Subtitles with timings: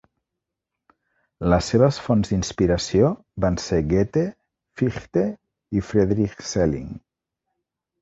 [1.53, 3.13] Les seves fonts d'inspiració
[3.47, 4.27] van ser Goethe,
[4.83, 5.29] Fichte
[5.83, 6.93] i Friedrich Schelling.